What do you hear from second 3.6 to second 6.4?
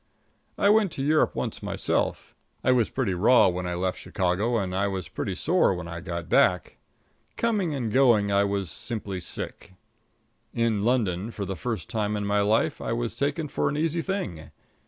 I left Chicago, and I was pretty sore when I got